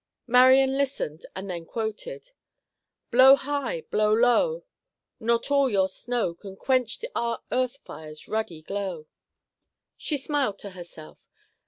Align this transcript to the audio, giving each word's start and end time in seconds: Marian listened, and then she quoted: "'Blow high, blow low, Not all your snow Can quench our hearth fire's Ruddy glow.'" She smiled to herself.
Marian 0.25 0.77
listened, 0.79 1.27
and 1.35 1.47
then 1.47 1.61
she 1.61 1.67
quoted: 1.69 2.31
"'Blow 3.11 3.35
high, 3.35 3.81
blow 3.91 4.11
low, 4.11 4.63
Not 5.19 5.51
all 5.51 5.69
your 5.69 5.89
snow 5.89 6.33
Can 6.33 6.55
quench 6.55 7.05
our 7.15 7.43
hearth 7.51 7.77
fire's 7.85 8.27
Ruddy 8.27 8.63
glow.'" 8.63 9.05
She 9.97 10.17
smiled 10.17 10.57
to 10.57 10.71
herself. 10.71 11.19